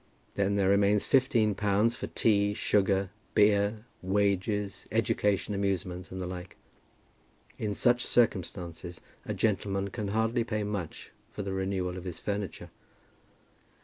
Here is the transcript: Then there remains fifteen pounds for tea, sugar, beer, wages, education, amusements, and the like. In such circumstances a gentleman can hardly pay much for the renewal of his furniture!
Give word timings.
Then 0.33 0.55
there 0.55 0.67
remains 0.69 1.05
fifteen 1.05 1.53
pounds 1.53 1.95
for 1.95 2.07
tea, 2.07 2.55
sugar, 2.55 3.11
beer, 3.35 3.85
wages, 4.01 4.87
education, 4.91 5.53
amusements, 5.53 6.11
and 6.11 6.19
the 6.19 6.25
like. 6.25 6.57
In 7.59 7.75
such 7.75 8.03
circumstances 8.03 8.99
a 9.27 9.35
gentleman 9.35 9.91
can 9.91 10.07
hardly 10.07 10.43
pay 10.43 10.63
much 10.63 11.11
for 11.29 11.43
the 11.43 11.53
renewal 11.53 11.97
of 11.97 12.05
his 12.05 12.17
furniture! 12.17 12.71